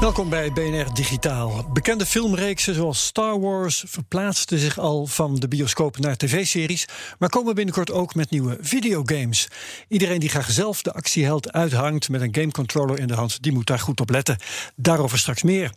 [0.00, 1.64] Welkom bij BNR Digitaal.
[1.72, 7.54] Bekende filmreeksen zoals Star Wars verplaatsten zich al van de bioscoop naar tv-series, maar komen
[7.54, 9.48] binnenkort ook met nieuwe videogames.
[9.88, 13.66] Iedereen die graag zelf de actieheld uithangt met een gamecontroller in de hand, die moet
[13.66, 14.36] daar goed op letten.
[14.76, 15.70] Daarover straks meer.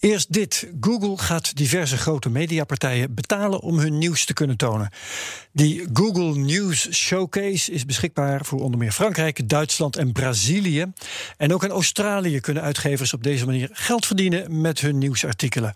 [0.00, 0.68] Eerst dit.
[0.80, 4.90] Google gaat diverse grote mediapartijen betalen om hun nieuws te kunnen tonen.
[5.52, 10.92] Die Google News Showcase is beschikbaar voor onder meer Frankrijk, Duitsland en Brazilië.
[11.36, 15.74] En ook in Australië kunnen uitgevers op deze manier geld verdienen met hun nieuwsartikelen.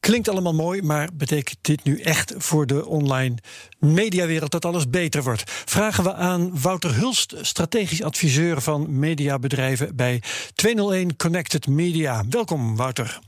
[0.00, 3.36] Klinkt allemaal mooi, maar betekent dit nu echt voor de online
[3.78, 5.42] mediawereld dat alles beter wordt?
[5.46, 10.22] Vragen we aan Wouter Hulst, strategisch adviseur van mediabedrijven bij
[10.54, 12.24] 201 Connected Media.
[12.28, 13.20] Welkom, Wouter.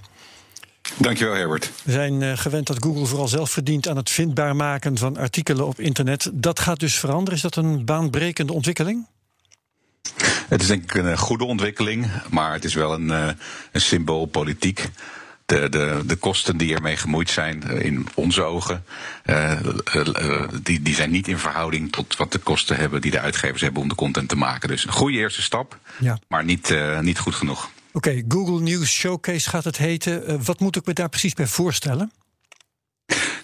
[0.97, 1.71] Dankjewel, Herbert.
[1.83, 5.67] We zijn uh, gewend dat Google vooral zelf verdient aan het vindbaar maken van artikelen
[5.67, 6.31] op internet.
[6.33, 7.35] Dat gaat dus veranderen.
[7.35, 9.07] Is dat een baanbrekende ontwikkeling?
[10.49, 13.29] Het is denk ik een goede ontwikkeling, maar het is wel een, uh,
[13.73, 14.91] een symbool politiek.
[15.47, 18.85] De, de, de kosten die ermee gemoeid zijn, in onze ogen,
[19.27, 19.61] uh,
[20.63, 23.83] die, die zijn niet in verhouding tot wat de kosten hebben die de uitgevers hebben
[23.83, 24.69] om de content te maken.
[24.69, 26.19] Dus een goede eerste stap, ja.
[26.29, 27.71] maar niet, niet goed genoeg.
[27.97, 30.31] Oké, Google News Showcase gaat het heten.
[30.31, 32.13] Uh, wat moet ik me daar precies bij voorstellen?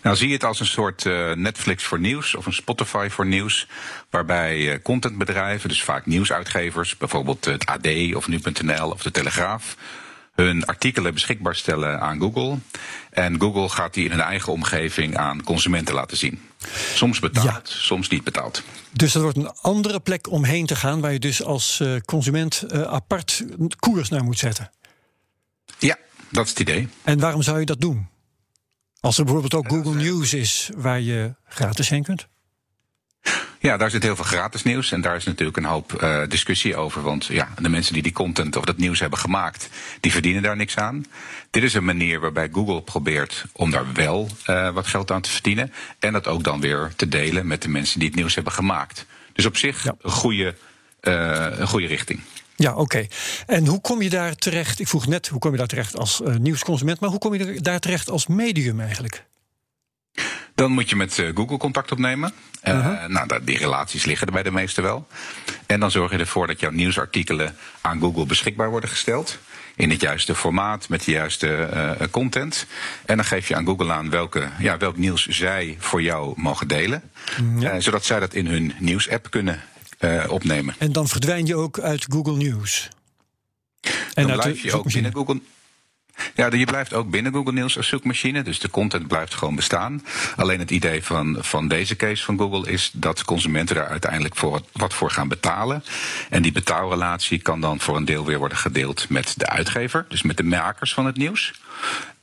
[0.02, 3.26] Nou, zie je het als een soort uh, Netflix voor nieuws of een Spotify voor
[3.26, 3.66] nieuws.
[4.10, 9.76] Waarbij uh, contentbedrijven, dus vaak nieuwsuitgevers, bijvoorbeeld het AD of Nu.nl of de Telegraaf,
[10.34, 12.58] hun artikelen beschikbaar stellen aan Google.
[13.10, 16.40] En Google gaat die in hun eigen omgeving aan consumenten laten zien.
[16.94, 17.60] Soms betaald, ja.
[17.64, 18.62] soms niet betaald.
[18.92, 21.96] Dus dat wordt een andere plek om heen te gaan, waar je dus als uh,
[22.04, 23.44] consument uh, apart
[23.78, 24.70] koers naar moet zetten.
[25.78, 25.96] Ja,
[26.28, 26.88] dat is het idee.
[27.02, 28.08] En waarom zou je dat doen?
[29.00, 32.28] Als er bijvoorbeeld ook Google News is, waar je gratis heen kunt?
[33.62, 34.92] Ja, daar zit heel veel gratis nieuws.
[34.92, 37.02] En daar is natuurlijk een hoop uh, discussie over.
[37.02, 39.68] Want ja, de mensen die die content of dat nieuws hebben gemaakt,
[40.00, 41.04] die verdienen daar niks aan.
[41.50, 45.30] Dit is een manier waarbij Google probeert om daar wel uh, wat geld aan te
[45.30, 45.72] verdienen.
[45.98, 49.06] En dat ook dan weer te delen met de mensen die het nieuws hebben gemaakt.
[49.32, 49.94] Dus op zich ja.
[50.00, 50.54] een, goede,
[51.02, 52.20] uh, een goede richting.
[52.56, 52.80] Ja, oké.
[52.80, 53.10] Okay.
[53.46, 54.80] En hoe kom je daar terecht?
[54.80, 57.00] Ik vroeg net, hoe kom je daar terecht als nieuwsconsument?
[57.00, 59.24] Maar hoe kom je daar terecht als medium eigenlijk?
[60.60, 62.32] Dan moet je met uh, Google contact opnemen.
[62.68, 63.06] Uh, uh-huh.
[63.06, 65.06] nou, die relaties liggen er bij de meesten wel.
[65.66, 69.38] En dan zorg je ervoor dat jouw nieuwsartikelen aan Google beschikbaar worden gesteld.
[69.76, 72.66] In het juiste formaat, met de juiste uh, content.
[73.04, 76.68] En dan geef je aan Google aan welke, ja, welk nieuws zij voor jou mogen
[76.68, 77.02] delen.
[77.58, 77.74] Ja.
[77.74, 79.60] Uh, zodat zij dat in hun nieuwsapp kunnen
[80.00, 80.74] uh, opnemen.
[80.78, 82.88] En dan verdwijn je ook uit Google News.
[84.14, 85.40] En dan blijf je ook binnen Google.
[86.34, 90.04] Ja, je blijft ook binnen Google News als zoekmachine, dus de content blijft gewoon bestaan.
[90.36, 94.60] Alleen het idee van, van deze case van Google is dat consumenten daar uiteindelijk voor
[94.72, 95.84] wat voor gaan betalen.
[96.30, 100.22] En die betaalrelatie kan dan voor een deel weer worden gedeeld met de uitgever, dus
[100.22, 101.52] met de makers van het nieuws.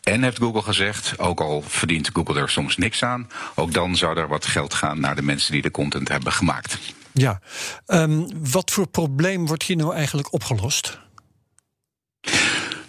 [0.03, 4.18] En heeft Google gezegd, ook al verdient Google er soms niks aan, ook dan zou
[4.18, 6.78] er wat geld gaan naar de mensen die de content hebben gemaakt.
[7.13, 7.40] Ja,
[7.88, 11.00] um, wat voor probleem wordt hier nou eigenlijk opgelost?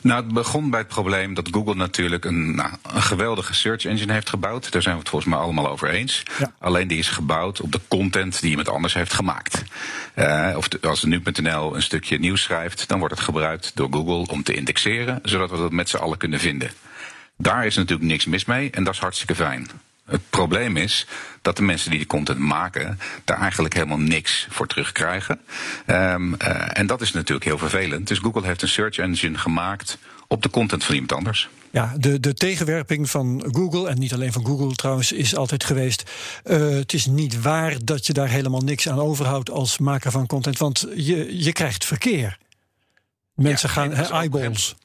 [0.01, 4.13] Nou, het begon bij het probleem dat Google natuurlijk een, nou, een geweldige search engine
[4.13, 4.73] heeft gebouwd.
[4.73, 6.23] Daar zijn we het volgens mij allemaal over eens.
[6.39, 6.53] Ja.
[6.59, 9.63] Alleen die is gebouwd op de content die iemand anders heeft gemaakt.
[10.15, 14.33] Uh, of de, als nu.nl een stukje nieuws schrijft, dan wordt het gebruikt door Google
[14.33, 16.71] om te indexeren, zodat we dat met z'n allen kunnen vinden.
[17.37, 19.69] Daar is natuurlijk niks mis mee en dat is hartstikke fijn.
[20.09, 21.07] Het probleem is
[21.43, 25.41] dat de mensen die die content maken daar eigenlijk helemaal niks voor terugkrijgen.
[25.87, 28.09] Um, uh, en dat is natuurlijk heel vervelend.
[28.09, 31.49] Dus Google heeft een search engine gemaakt op de content van iemand anders.
[31.71, 36.11] Ja, de, de tegenwerping van Google, en niet alleen van Google trouwens, is altijd geweest.
[36.45, 40.27] Uh, het is niet waar dat je daar helemaal niks aan overhoudt als maker van
[40.27, 42.39] content, want je, je krijgt verkeer.
[43.35, 44.77] Mensen ja, gaan, he, eyeballs.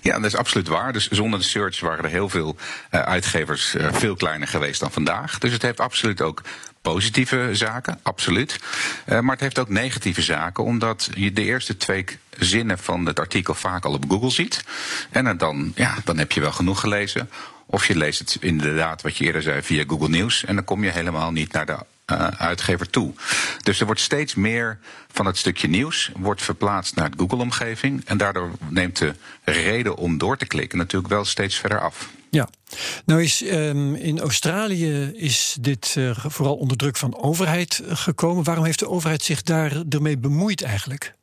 [0.00, 0.92] Ja, dat is absoluut waar.
[0.92, 2.56] Dus zonder de search waren er heel veel
[2.90, 5.38] uh, uitgevers uh, veel kleiner geweest dan vandaag.
[5.38, 6.42] Dus het heeft absoluut ook
[6.82, 8.58] positieve zaken, absoluut.
[9.06, 12.04] Uh, maar het heeft ook negatieve zaken, omdat je de eerste twee
[12.38, 14.64] zinnen van het artikel vaak al op Google ziet.
[15.10, 17.30] En dan, ja, dan heb je wel genoeg gelezen.
[17.70, 20.44] Of je leest het inderdaad, wat je eerder zei, via Google News.
[20.44, 21.78] En dan kom je helemaal niet naar de
[22.12, 23.12] uh, uitgever toe.
[23.62, 24.78] Dus er wordt steeds meer
[25.12, 28.02] van het stukje nieuws wordt verplaatst naar de Google-omgeving.
[28.04, 32.08] En daardoor neemt de reden om door te klikken natuurlijk wel steeds verder af.
[32.30, 32.48] Ja,
[33.04, 38.44] nou is um, in Australië is dit uh, vooral onder druk van overheid gekomen.
[38.44, 41.16] Waarom heeft de overheid zich daar ermee bemoeid eigenlijk?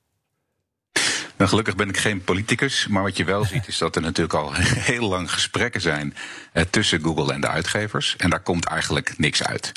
[1.37, 4.33] Nou, gelukkig ben ik geen politicus, maar wat je wel ziet is dat er natuurlijk
[4.33, 6.15] al heel lang gesprekken zijn
[6.53, 8.15] uh, tussen Google en de uitgevers.
[8.17, 9.71] En daar komt eigenlijk niks uit.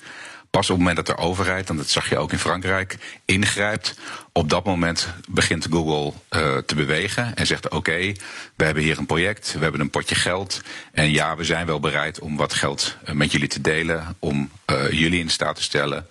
[0.51, 3.99] Pas op het moment dat de overheid, en dat zag je ook in Frankrijk, ingrijpt,
[4.33, 8.13] op dat moment begint Google uh, te bewegen en zegt: Oké,
[8.57, 10.61] we hebben hier een project, we hebben een potje geld.
[10.93, 14.91] En ja, we zijn wel bereid om wat geld met jullie te delen, om uh,
[14.91, 16.07] jullie in staat te stellen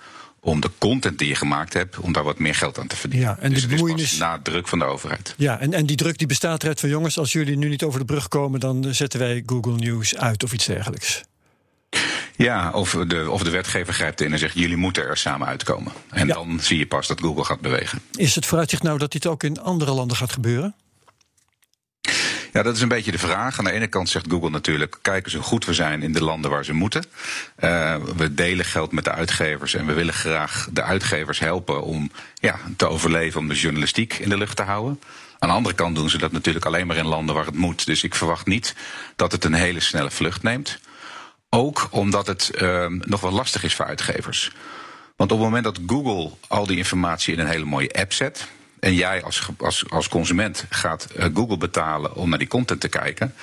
[0.47, 3.29] om de content die je gemaakt hebt, om daar wat meer geld aan te verdienen.
[3.29, 4.17] Ja, en dus de bemoeienis...
[4.17, 5.33] na druk van de overheid.
[5.38, 7.99] Ja, en, en die druk die bestaat eruit van jongens, als jullie nu niet over
[7.99, 11.21] de brug komen, dan zetten wij Google News uit of iets dergelijks.
[12.35, 15.91] Ja, of de, of de wetgever grijpt in en zegt: jullie moeten er samen uitkomen.
[16.09, 16.33] En ja.
[16.33, 18.01] dan zie je pas dat Google gaat bewegen.
[18.15, 20.75] Is het vooruitzicht nou dat dit ook in andere landen gaat gebeuren?
[22.57, 23.59] Ja, dat is een beetje de vraag.
[23.59, 26.24] Aan de ene kant zegt Google natuurlijk: kijk eens hoe goed we zijn in de
[26.24, 27.06] landen waar ze moeten.
[27.59, 32.12] Uh, we delen geld met de uitgevers en we willen graag de uitgevers helpen om
[32.33, 35.00] ja, te overleven, om de journalistiek in de lucht te houden.
[35.39, 37.86] Aan de andere kant doen ze dat natuurlijk alleen maar in landen waar het moet.
[37.86, 38.75] Dus ik verwacht niet
[39.15, 40.80] dat het een hele snelle vlucht neemt.
[41.50, 44.51] Ook omdat het uh, nog wel lastig is voor uitgevers.
[45.15, 48.48] Want op het moment dat Google al die informatie in een hele mooie app zet.
[48.79, 52.88] En jij als, als, als consument gaat uh, Google betalen om naar die content te
[52.88, 53.33] kijken.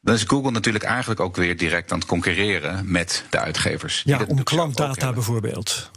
[0.00, 4.02] dan is Google natuurlijk eigenlijk ook weer direct aan het concurreren met de uitgevers.
[4.04, 5.90] Ja, om klantdata bijvoorbeeld.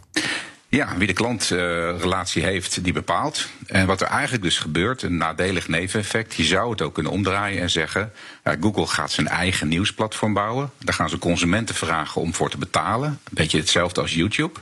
[0.70, 3.48] Ja, wie de klantrelatie uh, heeft, die bepaalt.
[3.66, 7.62] En wat er eigenlijk dus gebeurt, een nadelig neveneffect, je zou het ook kunnen omdraaien
[7.62, 8.12] en zeggen:
[8.60, 10.70] Google gaat zijn eigen nieuwsplatform bouwen.
[10.78, 13.08] Daar gaan ze consumenten vragen om voor te betalen.
[13.08, 14.60] Een beetje hetzelfde als YouTube.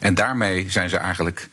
[0.00, 1.48] En daarmee zijn ze eigenlijk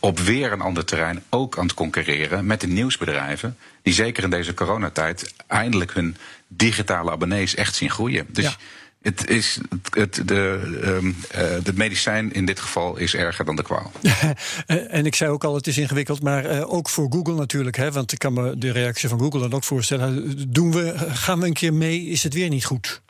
[0.00, 3.56] op weer een ander terrein ook aan het concurreren met de nieuwsbedrijven.
[3.82, 6.16] Die zeker in deze coronatijd eindelijk hun
[6.48, 8.26] digitale abonnees echt zien groeien.
[8.28, 8.56] Dus ja.
[9.02, 9.58] Het is
[9.90, 13.92] het, de, um, uh, de medicijn in dit geval is erger dan de kwaal.
[14.66, 17.76] en ik zei ook al, het is ingewikkeld, maar uh, ook voor Google natuurlijk.
[17.76, 20.34] Hè, want ik kan me de reactie van Google dan ook voorstellen.
[20.52, 23.02] Doen we, gaan we een keer mee, is het weer niet goed?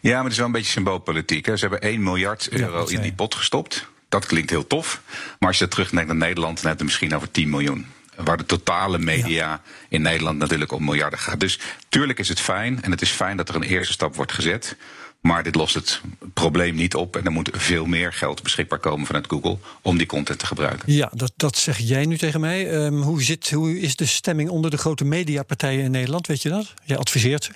[0.00, 1.46] Ja, maar het is wel een beetje symboolpolitiek.
[1.46, 1.56] Hè.
[1.56, 3.88] Ze hebben 1 miljard euro ja, in die pot gestopt.
[4.08, 5.00] Dat klinkt heel tof.
[5.38, 7.86] Maar als je terugdenkt naar Nederland, dan heb je misschien over 10 miljoen
[8.16, 9.62] waar de totale media ja.
[9.88, 11.40] in Nederland natuurlijk om miljarden gaat.
[11.40, 11.58] Dus
[11.88, 14.76] tuurlijk is het fijn en het is fijn dat er een eerste stap wordt gezet.
[15.20, 16.00] Maar dit lost het
[16.34, 17.16] probleem niet op.
[17.16, 20.92] En er moet veel meer geld beschikbaar komen vanuit Google om die content te gebruiken.
[20.92, 22.74] Ja, dat, dat zeg jij nu tegen mij.
[22.74, 26.26] Um, hoe, zit, hoe is de stemming onder de grote mediapartijen in Nederland?
[26.26, 26.74] Weet je dat?
[26.84, 27.50] Jij adviseert.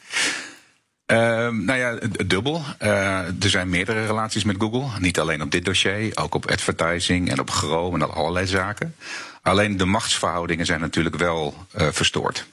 [1.10, 1.16] Uh,
[1.48, 2.62] nou ja, dubbel.
[2.82, 4.86] Uh, er zijn meerdere relaties met Google.
[4.98, 8.94] Niet alleen op dit dossier, ook op advertising en op Chrome en op allerlei zaken.
[9.42, 12.46] Alleen de machtsverhoudingen zijn natuurlijk wel uh, verstoord.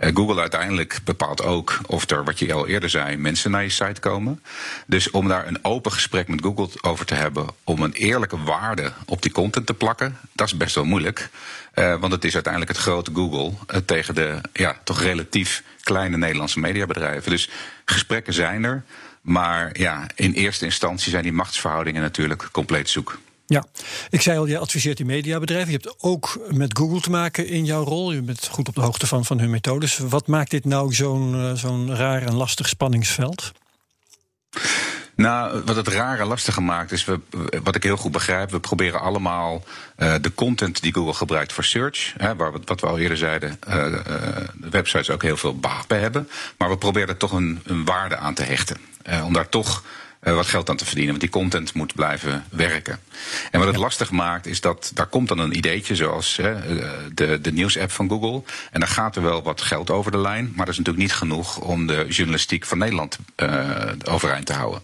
[0.00, 3.68] Uh, Google uiteindelijk bepaalt ook of er, wat je al eerder zei, mensen naar je
[3.68, 4.42] site komen.
[4.86, 8.92] Dus om daar een open gesprek met Google over te hebben, om een eerlijke waarde
[9.06, 11.28] op die content te plakken, dat is best wel moeilijk.
[11.74, 13.52] Uh, want het is uiteindelijk het grote Google
[13.84, 17.30] tegen de ja, toch relatief kleine Nederlandse mediabedrijven.
[17.30, 17.50] Dus
[17.84, 18.84] gesprekken zijn er.
[19.20, 23.18] Maar ja, in eerste instantie zijn die machtsverhoudingen natuurlijk compleet zoek.
[23.46, 23.64] Ja,
[24.10, 25.70] ik zei al, je adviseert die mediabedrijven.
[25.72, 28.12] Je hebt ook met Google te maken in jouw rol.
[28.12, 29.98] Je bent goed op de hoogte van, van hun methodes.
[29.98, 33.52] Wat maakt dit nou zo'n uh, zo'n raar en lastig spanningsveld?
[35.14, 37.20] Nou, wat het raar en lastige maakt, is we,
[37.62, 39.64] wat ik heel goed begrijp, we proberen allemaal
[39.98, 43.16] uh, de content die Google gebruikt voor search, hè, waar we, wat we al eerder
[43.16, 43.58] zeiden,
[44.54, 47.84] de websites ook heel veel baat bij hebben, maar we proberen er toch een, een
[47.84, 48.76] waarde aan te hechten.
[49.24, 49.82] om daar toch
[50.26, 51.10] uh, wat geld aan te verdienen.
[51.10, 52.98] Want die content moet blijven werken.
[53.50, 53.82] En wat het ja.
[53.82, 56.56] lastig maakt, is dat daar komt dan een ideetje zoals uh,
[57.14, 58.42] de, de nieuwsapp van Google.
[58.70, 60.44] En daar gaat er wel wat geld over de lijn.
[60.44, 64.82] Maar dat is natuurlijk niet genoeg om de journalistiek van Nederland uh, overeind te houden.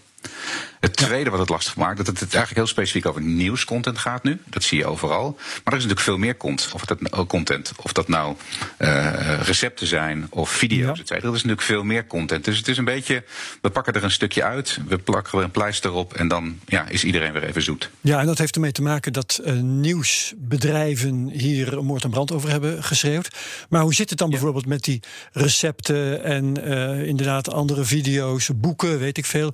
[0.83, 4.39] Het tweede wat het lastig maakt, dat het eigenlijk heel specifiek over nieuwscontent gaat nu.
[4.45, 5.35] Dat zie je overal.
[5.37, 6.73] Maar er is natuurlijk veel meer content.
[6.73, 8.35] Of dat, nou content, of dat nou
[8.79, 11.01] uh, recepten zijn of video's, ja.
[11.01, 11.27] et cetera.
[11.27, 12.45] Er is natuurlijk veel meer content.
[12.45, 13.23] Dus het is een beetje,
[13.61, 16.87] we pakken er een stukje uit, we plakken er een pleister op en dan ja,
[16.87, 17.89] is iedereen weer even zoet.
[18.01, 22.49] Ja, en dat heeft ermee te maken dat uh, nieuwsbedrijven hier moord en brand over
[22.49, 23.35] hebben geschreeuwd.
[23.69, 24.99] Maar hoe zit het dan bijvoorbeeld met die
[25.31, 29.53] recepten en uh, inderdaad andere video's, boeken, weet ik veel.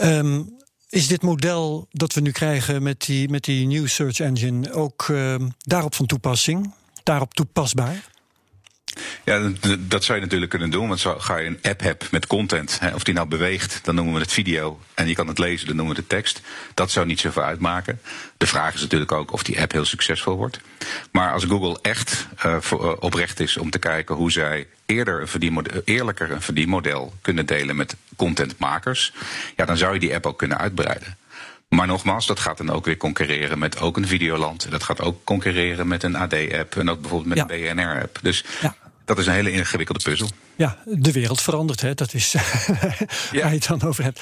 [0.00, 0.56] Um,
[0.88, 5.08] is dit model dat we nu krijgen met die, met die New Search Engine ook
[5.08, 6.74] uh, daarop van toepassing?
[7.02, 8.12] Daarop toepasbaar?
[9.24, 10.88] Ja, dat zou je natuurlijk kunnen doen.
[10.88, 12.80] Want zo ga je een app hebben met content.
[12.80, 14.80] Hè, of die nou beweegt, dan noemen we het video.
[14.94, 16.40] En je kan het lezen, dan noemen we het tekst.
[16.74, 18.00] Dat zou niet zoveel uitmaken.
[18.36, 20.60] De vraag is natuurlijk ook of die app heel succesvol wordt.
[21.10, 25.28] Maar als Google echt uh, voor, oprecht is om te kijken hoe zij eerder een
[25.28, 29.12] verdienmodel, eerlijker een verdienmodel kunnen delen met contentmakers,
[29.56, 31.16] ja, dan zou je die app ook kunnen uitbreiden.
[31.68, 34.70] Maar nogmaals, dat gaat dan ook weer concurreren met ook een Videoland.
[34.70, 37.70] Dat gaat ook concurreren met een AD-app en ook bijvoorbeeld met ja.
[37.70, 38.18] een BNR-app.
[38.22, 38.74] Dus ja.
[39.04, 40.28] Dat is een hele ingewikkelde puzzel.
[40.56, 41.94] Ja, de wereld verandert, hè?
[41.94, 42.40] dat is ja.
[43.30, 44.20] waar je het dan over hebt.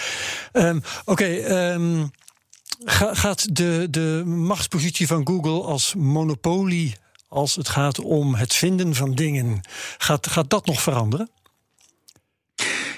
[0.53, 2.11] Um, Oké, okay, um,
[2.85, 6.95] ga, gaat de, de machtspositie van Google als monopolie
[7.29, 9.61] als het gaat om het vinden van dingen,
[9.99, 11.31] gaat, gaat dat nog veranderen?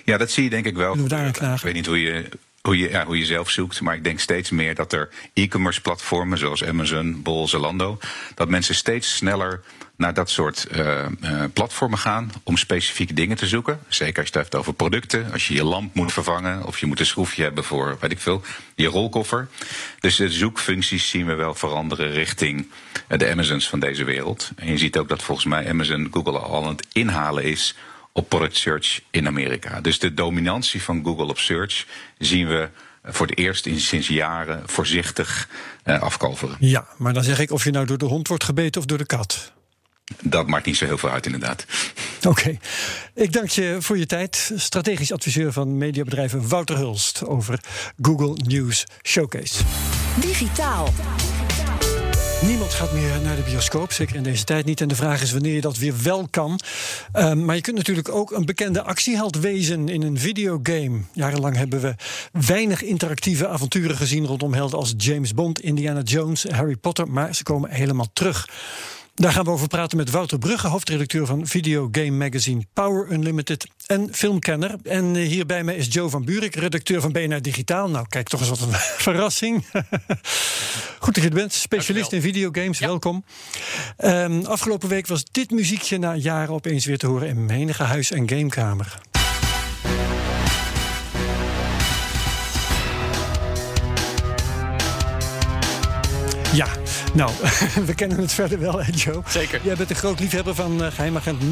[0.05, 0.97] Ja, dat zie je denk ik wel.
[0.97, 2.29] We daar ik weet niet hoe je
[2.67, 3.81] hoe je, ja, hoe je zelf zoekt.
[3.81, 7.99] Maar ik denk steeds meer dat er e-commerce platformen zoals Amazon, Bol, Zalando,
[8.35, 9.61] dat mensen steeds sneller
[9.97, 11.07] naar dat soort uh,
[11.53, 13.81] platformen gaan om specifieke dingen te zoeken.
[13.89, 15.33] Zeker als je het hebt over producten.
[15.33, 18.21] Als je je lamp moet vervangen of je moet een schroefje hebben voor, weet ik
[18.21, 18.43] veel,
[18.75, 19.49] je rolkoffer.
[19.99, 22.69] Dus de zoekfuncties zien we wel veranderen richting
[23.09, 24.51] de Amazons van deze wereld.
[24.57, 27.75] En je ziet ook dat volgens mij Amazon Google al aan het inhalen is
[28.17, 29.81] op product search in Amerika.
[29.81, 31.87] Dus de dominantie van Google op search
[32.19, 32.69] zien we
[33.05, 35.49] voor het eerst in, sinds jaren voorzichtig
[35.85, 36.57] uh, afkalveren.
[36.61, 38.99] Ja, maar dan zeg ik of je nou door de hond wordt gebeten of door
[38.99, 39.53] de kat.
[40.23, 41.65] Dat maakt niet zo heel veel uit, inderdaad.
[42.19, 42.29] Oké.
[42.29, 42.61] Okay.
[43.15, 44.53] Ik dank je voor je tijd.
[44.57, 47.61] Strategisch adviseur van mediabedrijven Wouter Hulst over
[48.01, 49.63] Google News Showcase.
[50.21, 50.93] Digitaal.
[52.47, 54.81] Niemand gaat meer naar de bioscoop, zeker in deze tijd niet.
[54.81, 56.61] En de vraag is wanneer je dat weer wel kan.
[57.17, 61.01] Um, maar je kunt natuurlijk ook een bekende actieheld wezen in een videogame.
[61.13, 61.95] Jarenlang hebben we
[62.33, 67.11] weinig interactieve avonturen gezien rondom helden als James Bond, Indiana Jones, Harry Potter.
[67.11, 68.49] Maar ze komen helemaal terug.
[69.15, 74.09] Daar gaan we over praten met Wouter Brugge, hoofdredacteur van videogame magazine Power Unlimited en
[74.13, 74.75] filmkenner.
[74.83, 77.91] En hier bij mij is Joe van Buurik, redacteur van BNR Digitaal.
[77.91, 78.75] Nou, kijk, toch eens wat een
[79.07, 79.65] verrassing.
[81.05, 82.87] Goed dat je er bent, specialist in videogames, ja.
[82.87, 83.25] welkom.
[84.05, 88.11] Um, afgelopen week was dit muziekje na jaren opeens weer te horen in menige huis-
[88.11, 88.99] en gamekamer.
[96.53, 96.69] Ja,
[97.15, 97.31] nou,
[97.87, 99.23] we kennen het verder wel, hè, Joe?
[99.29, 99.61] Zeker.
[99.65, 101.43] Jij bent een groot liefhebber van uh, geheimagent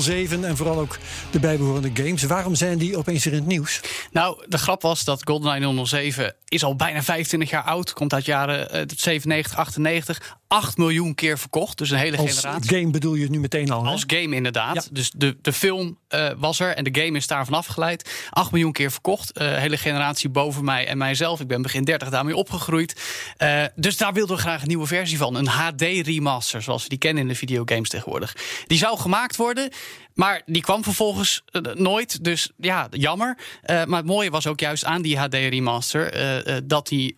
[0.00, 0.98] 007 en vooral ook
[1.30, 2.22] de bijbehorende games.
[2.22, 3.80] Waarom zijn die opeens weer in het nieuws?
[4.12, 7.92] Nou, de grap was dat GoldenEye 007 is al bijna 25 jaar oud.
[7.92, 10.36] Komt uit jaren uh, 97, 98.
[10.52, 11.78] 8 miljoen keer verkocht.
[11.78, 12.76] Dus een hele als generatie.
[12.76, 13.86] game bedoel je het nu meteen al?
[13.86, 14.16] Als hè?
[14.16, 14.74] game inderdaad.
[14.74, 14.82] Ja.
[14.90, 18.26] Dus de, de film uh, was er en de game is daarvan afgeleid.
[18.30, 19.40] 8 miljoen keer verkocht.
[19.40, 21.40] Uh, hele generatie boven mij en mijzelf.
[21.40, 23.00] Ik ben begin 30 daarmee opgegroeid.
[23.38, 25.34] Uh, dus daar wilden we graag een nieuwe versie van.
[25.34, 28.36] Een HD remaster, zoals we die kennen in de videogames tegenwoordig.
[28.66, 29.70] Die zou gemaakt worden.
[30.14, 31.44] Maar die kwam vervolgens
[31.74, 32.24] nooit.
[32.24, 33.38] Dus ja, jammer.
[33.66, 36.16] Maar het mooie was ook juist aan die HD remaster
[36.46, 37.14] uh, dat die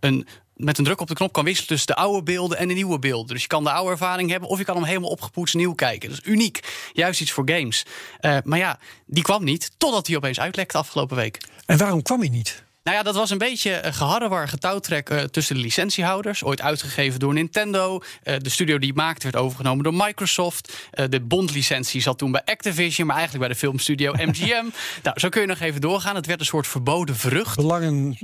[0.00, 0.26] een
[0.58, 2.98] met een druk op de knop kan wisselen tussen de oude beelden en de nieuwe
[2.98, 3.32] beelden.
[3.32, 6.08] Dus je kan de oude ervaring hebben of je kan hem helemaal opgepoetst nieuw kijken.
[6.08, 6.88] Dat is uniek.
[6.92, 7.86] Juist iets voor games.
[8.20, 11.40] Uh, maar ja, die kwam niet totdat hij opeens uitlekte afgelopen week.
[11.66, 12.66] En waarom kwam hij niet?
[12.88, 16.44] Nou ja, dat was een beetje een geharrewar getouwtrek uh, tussen de licentiehouders.
[16.44, 18.00] Ooit uitgegeven door Nintendo.
[18.24, 20.72] Uh, de studio die maakte werd overgenomen door Microsoft.
[20.94, 24.64] Uh, de Bond-licentie zat toen bij Activision, maar eigenlijk bij de filmstudio MGM.
[25.02, 26.14] nou, zo kun je nog even doorgaan.
[26.14, 27.56] Het werd een soort verboden vrucht.
[27.56, 28.18] Belangen,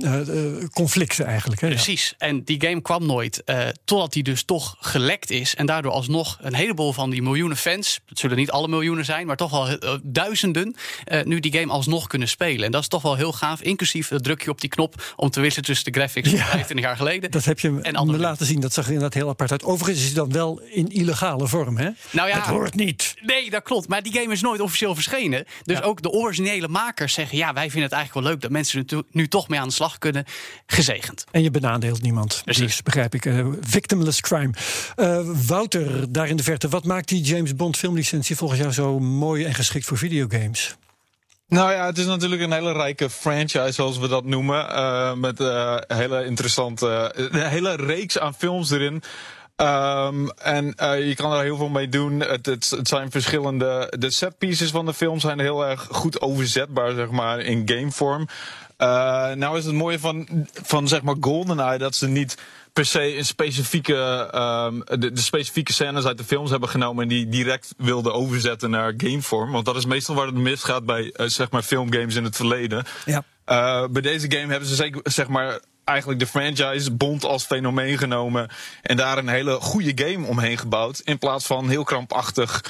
[0.73, 1.61] conflicten eigenlijk.
[1.61, 1.67] Hè?
[1.67, 2.15] Precies.
[2.17, 2.27] Ja.
[2.27, 3.43] En die game kwam nooit,
[3.83, 5.55] totdat die dus toch gelekt is.
[5.55, 9.27] En daardoor alsnog een heleboel van die miljoenen fans, het zullen niet alle miljoenen zijn,
[9.27, 10.75] maar toch wel duizenden,
[11.23, 12.65] nu die game alsnog kunnen spelen.
[12.65, 15.29] En dat is toch wel heel gaaf, inclusief het drukje op op die knop om
[15.29, 17.31] te wisselen tussen de graphics van ja, 25 jaar geleden.
[17.31, 18.59] Dat heb je en me laten zien.
[18.59, 19.63] Dat zag er inderdaad heel apart uit.
[19.63, 21.89] Overigens is het dan wel in illegale vorm, hè?
[22.11, 23.13] Nou ja, dat hoort niet.
[23.21, 23.87] Nee, dat klopt.
[23.87, 25.45] Maar die game is nooit officieel verschenen.
[25.63, 25.83] Dus ja.
[25.83, 29.03] ook de originele makers zeggen: ja, wij vinden het eigenlijk wel leuk dat mensen er
[29.11, 30.25] nu toch mee aan de slag kunnen.
[30.65, 31.23] Gezegend.
[31.31, 32.41] En je benadeelt niemand.
[32.43, 32.65] Precies.
[32.65, 33.25] Dus begrijp ik.
[33.25, 34.53] Uh, victimless crime.
[34.95, 38.99] Uh, Wouter, daar in de verte, wat maakt die James Bond filmlicentie volgens jou zo
[38.99, 40.75] mooi en geschikt voor videogames?
[41.47, 44.65] Nou ja, het is natuurlijk een hele rijke franchise, zoals we dat noemen.
[44.69, 49.03] Uh, met uh, hele interessante, een hele reeks aan films erin.
[49.55, 50.65] Um, en
[51.07, 52.19] je kan er heel veel mee doen.
[52.19, 53.93] Het, het, het, zijn verschillende.
[53.97, 58.27] De set pieces van de film zijn heel erg goed overzetbaar, zeg maar, in gamevorm.
[58.77, 60.27] Uh, nou is het mooie van,
[60.63, 62.37] van zeg maar GoldenEye dat ze niet
[62.73, 63.95] per se een specifieke,
[64.35, 68.69] um, de, de, specifieke scènes uit de films hebben genomen en die direct wilden overzetten
[68.69, 69.51] naar gamevorm.
[69.51, 72.85] Want dat is meestal waar het misgaat bij uh, zeg maar filmgames in het verleden.
[73.05, 73.23] Ja.
[73.45, 77.97] Uh, bij deze game hebben ze zeker zeg maar eigenlijk de franchise Bond als fenomeen
[77.97, 78.49] genomen
[78.81, 82.63] en daar een hele goede game omheen gebouwd in plaats van heel krampachtig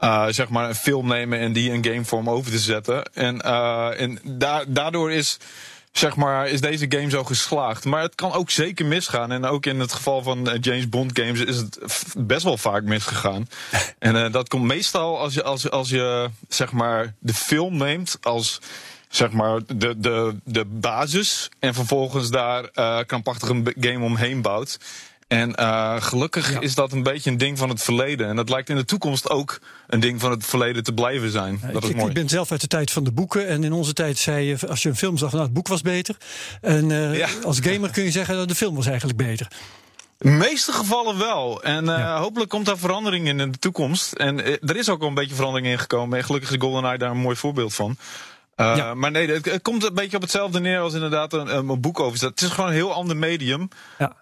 [0.00, 3.04] uh, zeg maar een film nemen en die in gamevorm over te zetten.
[3.12, 5.38] En, uh, en da daardoor is
[5.92, 7.84] zeg maar, is deze game zo geslaagd.
[7.84, 9.32] Maar het kan ook zeker misgaan.
[9.32, 11.78] En ook in het geval van James Bond games is het
[12.16, 13.48] best wel vaak misgegaan.
[13.98, 18.18] en uh, dat komt meestal als je, als, als je zeg maar, de film neemt
[18.22, 18.60] als
[19.08, 21.48] zeg maar, de, de, de basis.
[21.58, 24.78] En vervolgens daar uh, krampachtig een game omheen bouwt.
[25.30, 28.28] En uh, gelukkig is dat een beetje een ding van het verleden.
[28.28, 31.60] En dat lijkt in de toekomst ook een ding van het verleden te blijven zijn.
[31.72, 32.08] dat ik, is mooi.
[32.08, 33.48] ik ben zelf uit de tijd van de boeken.
[33.48, 35.82] En in onze tijd zei je, als je een film zag, nou het boek was
[35.82, 36.16] beter.
[36.60, 37.28] En uh, ja.
[37.44, 39.48] als gamer kun je zeggen dat de film was eigenlijk beter.
[40.18, 41.62] In de meeste gevallen wel.
[41.62, 42.18] En uh, ja.
[42.18, 44.12] hopelijk komt daar verandering in in de toekomst.
[44.12, 46.18] En er is ook al een beetje verandering in gekomen.
[46.18, 47.96] En gelukkig is GoldenEye daar een mooi voorbeeld van.
[48.60, 48.94] Uh, ja.
[48.94, 52.00] Maar nee, het, het, komt een beetje op hetzelfde neer als inderdaad een, een boek
[52.00, 52.26] over.
[52.26, 53.68] Het is gewoon een heel ander medium.
[53.98, 54.16] Ja.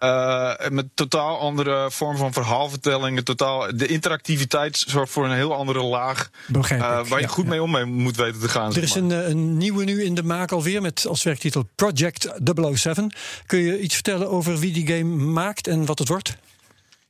[0.60, 3.20] Uh, met totaal andere vorm van verhaalvertelling.
[3.20, 6.30] Totaal, de interactiviteit zorgt voor een heel andere laag.
[6.52, 8.74] Uh, waar je ja, goed mee om mee moet weten te gaan.
[8.74, 12.32] Er is een, een, nieuwe nu in de maak alweer met als werktitel Project
[12.74, 13.12] 007.
[13.46, 16.36] Kun je iets vertellen over wie die game maakt en wat het wordt?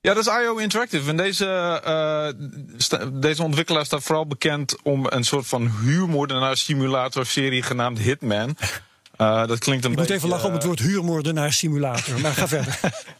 [0.00, 1.10] Ja, dat is IO Interactive.
[1.10, 7.62] En deze, uh, deze ontwikkelaar staat vooral bekend om een soort van huurmoordenaar simulator serie
[7.62, 8.56] genaamd Hitman.
[9.18, 12.32] Uh, dat klinkt een Ik beetje, moet even lachen om het woord huurmoordenaar simulator, maar
[12.32, 12.80] ga verder.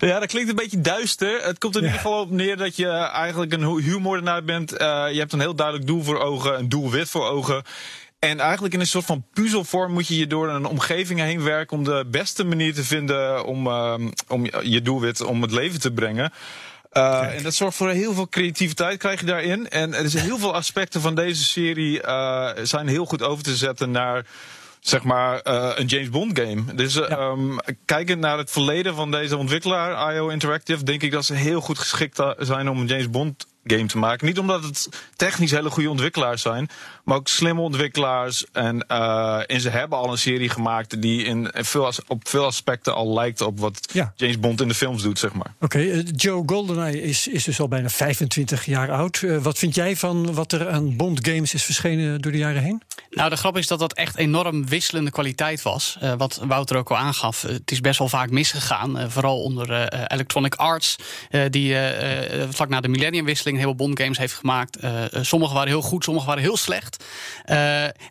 [0.00, 1.42] Ja, dat klinkt een beetje duister.
[1.42, 1.92] Het komt er in ja.
[1.92, 4.72] ieder geval op neer dat je eigenlijk een huurmoordenaar bent.
[4.72, 4.78] Uh,
[5.12, 7.62] je hebt een heel duidelijk doel voor ogen, een doelwit voor ogen.
[8.20, 11.76] En eigenlijk in een soort van puzzelvorm moet je je door een omgeving heen werken
[11.76, 13.94] om de beste manier te vinden om, uh,
[14.28, 16.32] om je doelwit om het leven te brengen.
[16.92, 19.68] Uh, en dat zorgt voor heel veel creativiteit krijg je daarin.
[19.68, 23.56] En er zijn heel veel aspecten van deze serie uh, zijn heel goed over te
[23.56, 24.26] zetten naar
[24.80, 26.74] zeg maar uh, een James Bond game.
[26.74, 27.18] Dus ja.
[27.18, 31.60] um, kijkend naar het verleden van deze ontwikkelaar, IO Interactive, denk ik dat ze heel
[31.60, 34.26] goed geschikt zijn om een James Bond game te maken.
[34.26, 36.68] Niet omdat het technisch hele goede ontwikkelaars zijn,
[37.10, 38.44] maar ook slimme ontwikkelaars.
[38.52, 42.94] En, uh, en ze hebben al een serie gemaakt die in veel, op veel aspecten
[42.94, 44.12] al lijkt op wat ja.
[44.16, 45.54] James Bond in de films doet, zeg maar.
[45.60, 49.22] Oké, okay, uh, Joe GoldenEye is, is dus al bijna 25 jaar oud.
[49.22, 52.62] Uh, wat vind jij van wat er aan Bond games is verschenen door de jaren
[52.62, 52.82] heen?
[53.10, 55.98] Nou, de grap is dat dat echt enorm wisselende kwaliteit was.
[56.02, 57.42] Uh, wat Wouter ook al aangaf.
[57.42, 58.98] het is best wel vaak misgegaan.
[58.98, 60.96] Uh, vooral onder uh, Electronic Arts.
[61.50, 61.76] die
[62.50, 64.78] vlak na de millenniumwisseling heel veel Bond games heeft gemaakt.
[65.20, 66.99] sommige waren heel goed, sommige waren heel slecht.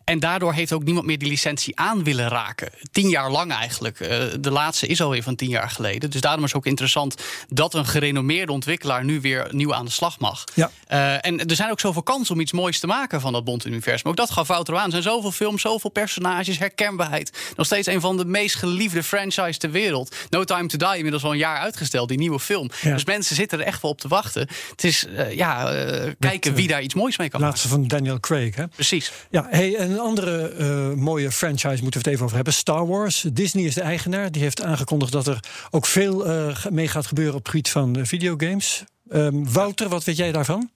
[0.04, 2.70] En daardoor heeft ook niemand meer die licentie aan willen raken.
[2.92, 3.98] Tien jaar lang eigenlijk.
[4.40, 6.10] de laatste is alweer van tien jaar geleden.
[6.10, 7.14] Dus daarom is het ook interessant
[7.48, 10.44] dat een gerenommeerde ontwikkelaar nu weer nieuw aan de slag mag.
[10.54, 10.70] Ja.
[11.20, 14.10] en er zijn ook zoveel kansen om iets moois te maken van dat Bond-universum.
[14.10, 14.84] Ook dat gaf Wouter aan.
[14.84, 17.52] Er zijn zoveel films, zoveel personages, herkenbaarheid.
[17.56, 20.16] Nog steeds een van de meest geliefde franchises ter wereld.
[20.30, 22.70] No Time to Die, inmiddels al een jaar uitgesteld, die nieuwe film.
[22.80, 22.92] Ja.
[22.94, 24.48] Dus mensen zitten er echt wel op te wachten.
[24.70, 25.64] Het is ja,
[26.18, 27.88] kijken wie daar iets moois mee kan laatste maken.
[27.88, 28.64] van Daniel Craig, hè?
[28.74, 29.12] Precies.
[29.30, 32.54] Ja, hey, een andere uh, mooie franchise moeten we het even over hebben.
[32.54, 33.26] Star Wars.
[33.32, 34.32] Disney is de eigenaar.
[34.32, 36.26] Die heeft aangekondigd dat er ook veel
[36.70, 38.84] mee gaat gebeuren op het gebied van videogames.
[39.12, 40.70] Um, Wouter, wat weet jij daarvan?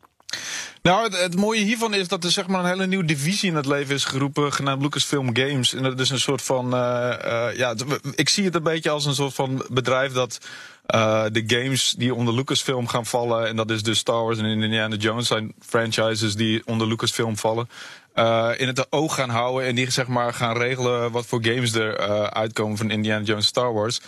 [0.83, 3.57] Nou, het, het, mooie hiervan is dat er zeg maar een hele nieuwe divisie in
[3.57, 5.75] het leven is geroepen, genaamd Lucasfilm Games.
[5.75, 7.75] En dat is een soort van, uh, uh, ja,
[8.15, 10.39] ik zie het een beetje als een soort van bedrijf dat
[10.87, 14.45] uh, de games die onder Lucasfilm gaan vallen, en dat is dus Star Wars en
[14.45, 17.69] Indiana Jones, zijn franchises die onder Lucasfilm vallen.
[18.15, 21.75] Uh, in het oog gaan houden en die zeg maar gaan regelen wat voor games
[21.75, 24.01] er uh, uitkomen van Indiana Jones Star Wars.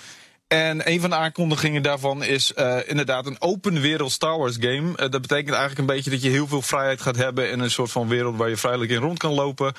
[0.49, 4.89] En een van de aankondigingen daarvan is uh, inderdaad een open wereld Star Wars game.
[4.89, 7.71] Uh, dat betekent eigenlijk een beetje dat je heel veel vrijheid gaat hebben in een
[7.71, 9.73] soort van wereld waar je vrijelijk in rond kan lopen.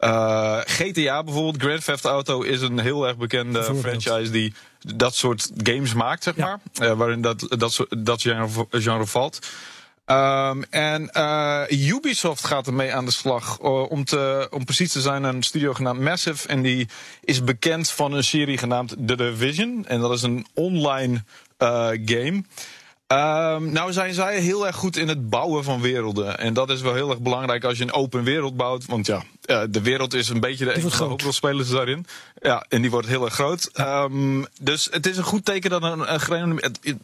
[0.00, 5.50] Uh, GTA bijvoorbeeld, Grand Theft Auto is een heel erg bekende franchise die dat soort
[5.62, 6.60] games maakt, zeg ja.
[6.72, 6.96] maar.
[6.96, 9.38] waarin dat, dat, dat genre, genre valt.
[10.06, 13.58] Um, en uh, Ubisoft gaat ermee aan de slag.
[13.62, 16.48] Uh, om, te, om precies te zijn, een studio genaamd Massive.
[16.48, 16.88] En die
[17.20, 19.84] is bekend van een serie genaamd The Division.
[19.86, 21.24] En dat is een online
[21.58, 22.44] uh, game.
[23.06, 26.38] Um, nou zijn zij heel erg goed in het bouwen van werelden.
[26.38, 28.86] En dat is wel heel erg belangrijk als je een open wereld bouwt.
[28.86, 32.06] Want ja, uh, de wereld is een beetje de enige hoofdrolspelers daarin.
[32.40, 33.70] Ja, en die wordt heel erg groot.
[33.72, 34.02] Ja.
[34.02, 36.60] Um, dus het is een goed teken dat een, een,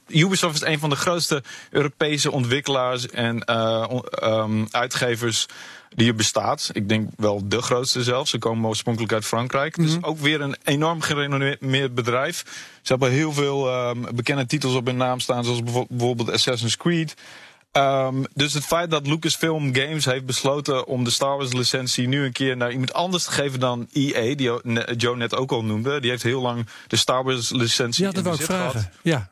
[0.07, 5.47] Ubisoft is een van de grootste Europese ontwikkelaars en uh, um, uitgevers
[5.95, 6.71] die er bestaat.
[6.73, 8.31] Ik denk wel de grootste zelfs.
[8.31, 9.77] Ze komen oorspronkelijk uit Frankrijk.
[9.77, 9.95] Mm -hmm.
[9.95, 12.45] Dus ook weer een enorm gerenommeerd bedrijf.
[12.83, 17.15] Ze hebben heel veel um, bekende titels op hun naam staan, zoals bijvoorbeeld Assassin's Creed.
[17.73, 22.25] Um, dus het feit dat Lucasfilm Games heeft besloten om de Star Wars licentie nu
[22.25, 24.51] een keer naar iemand anders te geven dan EA, die
[24.97, 26.01] Joe net ook al noemde.
[26.01, 28.71] Die heeft heel lang de Star Wars licentie ja, dat in bezit vragen.
[28.71, 28.89] gehad.
[29.03, 29.29] Ja.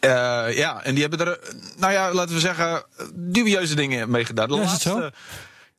[0.00, 1.38] Uh, ja, en die hebben er,
[1.76, 4.48] nou ja, laten we zeggen, dubieuze dingen mee gedaan.
[4.48, 5.12] De ja, laatste,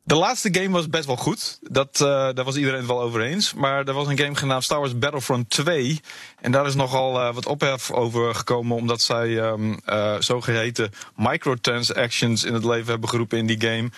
[0.03, 1.59] de laatste game was best wel goed.
[1.61, 3.53] Dat, uh, daar was iedereen het wel over eens.
[3.53, 6.01] Maar er was een game genaamd Star Wars Battlefront 2.
[6.41, 8.77] En daar is nogal uh, wat ophef over gekomen.
[8.77, 13.89] Omdat zij um, uh, zogeheten microtransactions in het leven hebben geroepen in die game.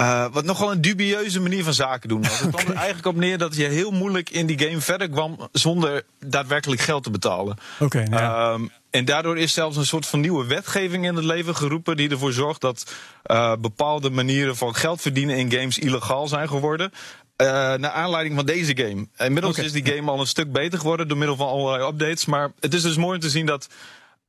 [0.00, 2.22] Uh, wat nogal een dubieuze manier van zaken doen.
[2.22, 5.48] Het kwam er eigenlijk op neer dat je heel moeilijk in die game verder kwam
[5.52, 7.56] zonder daadwerkelijk geld te betalen.
[7.78, 7.84] Oké.
[7.84, 8.52] Okay, ja.
[8.52, 12.10] um, en daardoor is zelfs een soort van nieuwe wetgeving in het leven geroepen die
[12.10, 12.94] ervoor zorgt dat
[13.26, 16.90] uh, bepaalde manieren van geld verdienen in games illegaal zijn geworden.
[16.92, 19.08] Uh, naar aanleiding van deze game.
[19.16, 19.64] Inmiddels okay.
[19.64, 22.24] is die game al een stuk beter geworden door middel van allerlei updates.
[22.24, 23.68] Maar het is dus mooi om te zien dat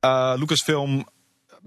[0.00, 1.06] uh, Lucasfilm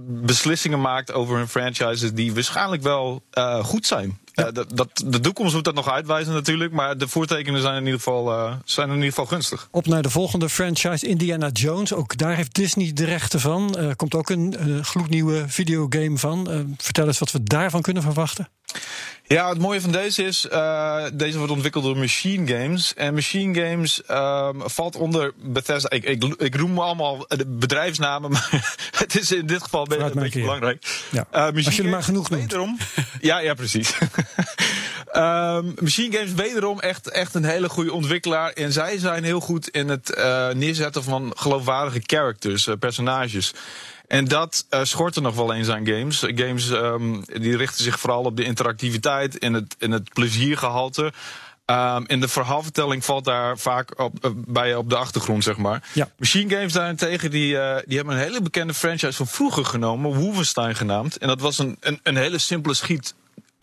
[0.05, 4.19] beslissingen maakt over hun franchises die waarschijnlijk wel uh, goed zijn.
[4.39, 4.51] Ja.
[4.51, 7.99] Dat, dat, de toekomst moet dat nog uitwijzen natuurlijk, maar de voortekenen zijn in ieder
[7.99, 9.67] geval, uh, zijn in ieder geval gunstig.
[9.71, 11.93] Op naar de volgende franchise, Indiana Jones.
[11.93, 13.77] Ook daar heeft Disney de rechten van.
[13.77, 16.47] Er komt ook een gloednieuwe videogame van.
[16.77, 18.47] vertel eens wat we daarvan kunnen verwachten.
[19.23, 22.93] Ja, het mooie van deze is, uh, deze wordt ontwikkeld door Machine Games.
[22.93, 25.89] En Machine Games uh, valt onder Bethesda.
[25.89, 30.13] Ik, ik, ik noem allemaal de bedrijfsnamen, maar het is in dit geval een, een
[30.13, 31.05] beetje belangrijk.
[31.11, 31.27] Ja.
[31.33, 32.41] Uh, Als je er maar genoeg noemt.
[32.41, 32.77] Wederom,
[33.21, 33.93] ja, ja, precies.
[35.15, 38.51] Um, Machine Games wederom echt, echt een hele goede ontwikkelaar.
[38.51, 43.53] En zij zijn heel goed in het uh, neerzetten van geloofwaardige characters, personages.
[44.09, 46.19] En dat uh, schort er nog wel eens aan games.
[46.19, 51.03] Games um, die richten zich vooral op de interactiviteit en het, en het pleziergehalte.
[51.03, 55.89] Um, en de verhaalvertelling valt daar vaak op, uh, bij op de achtergrond, zeg maar.
[55.93, 56.09] Ja.
[56.17, 60.75] Machine Games daarentegen, die, uh, die hebben een hele bekende franchise van vroeger genomen, Wolfenstein
[60.75, 61.17] genaamd.
[61.17, 63.13] En dat was een, een, een hele simpele schiet.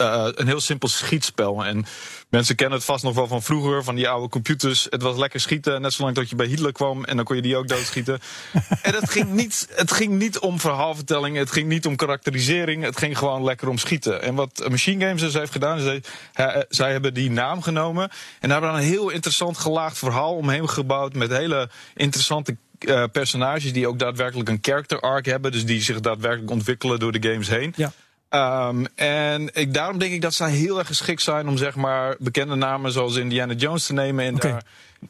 [0.03, 1.65] Uh, een heel simpel schietspel.
[1.65, 1.85] En
[2.29, 4.87] mensen kennen het vast nog wel van vroeger, van die oude computers.
[4.91, 7.43] Het was lekker schieten, net zolang dat je bij Hitler kwam en dan kon je
[7.43, 8.19] die ook doodschieten.
[8.83, 12.99] en het ging, niet, het ging niet om verhaalvertelling, het ging niet om karakterisering, het
[12.99, 14.23] ging gewoon lekker om schieten.
[14.23, 16.01] En wat Machine Games dus heeft gedaan, is
[16.33, 21.15] zij, zij hebben die naam genomen en hebben een heel interessant gelaagd verhaal omheen gebouwd
[21.15, 26.01] met hele interessante uh, personages die ook daadwerkelijk een character arc hebben, dus die zich
[26.01, 27.73] daadwerkelijk ontwikkelen door de games heen.
[27.77, 27.93] Ja.
[28.37, 32.17] Um, en ik, daarom denk ik dat zij heel erg geschikt zijn om zeg maar
[32.19, 34.51] bekende namen zoals Indiana Jones te nemen en okay.
[34.51, 34.63] daar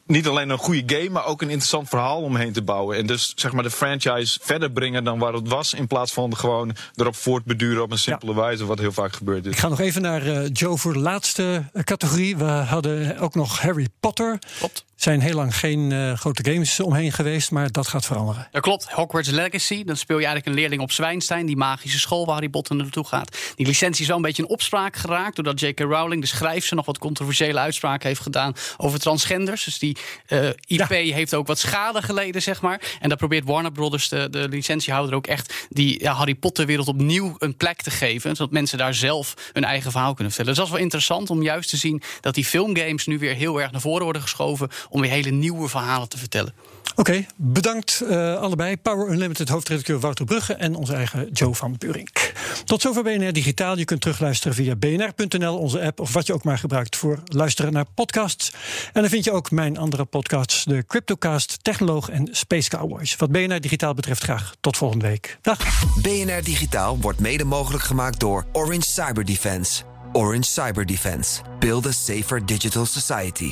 [0.05, 2.97] niet alleen een goede game, maar ook een interessant verhaal omheen te bouwen.
[2.97, 6.37] En dus zeg maar de franchise verder brengen dan waar het was, in plaats van
[6.37, 8.37] gewoon erop voortbeduren op een simpele ja.
[8.37, 9.51] wijze, wat heel vaak gebeurt is.
[9.51, 12.37] Ik ga nog even naar uh, Joe voor de laatste categorie.
[12.37, 14.39] We hadden ook nog Harry Potter.
[14.57, 14.85] Klopt.
[14.97, 18.47] Zijn heel lang geen uh, grote games omheen geweest, maar dat gaat veranderen.
[18.51, 18.91] Ja, klopt.
[18.91, 19.83] Hogwarts Legacy.
[19.83, 23.05] Dan speel je eigenlijk een leerling op Zwijnstein, die magische school waar Harry Potter naartoe
[23.07, 23.37] gaat.
[23.55, 25.79] Die licentie is wel een beetje in opspraak geraakt, doordat J.K.
[25.79, 29.63] Rowling, de schrijfster, nog wat controversiële uitspraken heeft gedaan over transgenders.
[29.63, 29.97] Dus die
[30.29, 31.13] uh, IP ja.
[31.13, 32.81] heeft ook wat schade geleden, zeg maar.
[32.99, 37.35] En daar probeert Warner Brothers, de, de licentiehouder, ook echt die ja, Harry Potter-wereld opnieuw
[37.37, 38.35] een plek te geven.
[38.35, 40.49] Zodat mensen daar zelf hun eigen verhaal kunnen vertellen.
[40.49, 43.61] Dus dat is wel interessant om juist te zien dat die filmgames nu weer heel
[43.61, 46.53] erg naar voren worden geschoven om weer hele nieuwe verhalen te vertellen.
[46.97, 48.77] Oké, okay, bedankt uh, allebei.
[48.77, 52.33] Power Unlimited hoofdredacteur Wouter Brugge en onze eigen Joe van Burink.
[52.65, 53.77] Tot zover BNR Digitaal.
[53.77, 57.73] Je kunt terugluisteren via bnr.nl, onze app, of wat je ook maar gebruikt voor luisteren
[57.73, 58.53] naar podcasts.
[58.93, 63.15] En dan vind je ook mijn andere podcasts, de Cryptocast, Technoloog en Space Cowboys.
[63.15, 65.37] Wat BNR Digitaal betreft graag tot volgende week.
[65.41, 65.83] Dag.
[66.01, 69.83] BNR Digitaal wordt mede mogelijk gemaakt door Orange Cyber Defense.
[70.13, 71.41] Orange Cyber Defense.
[71.59, 73.51] Build a safer digital society.